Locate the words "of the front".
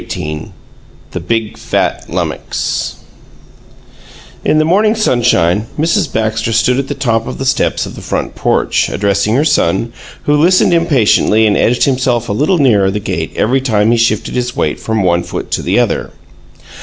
7.85-8.33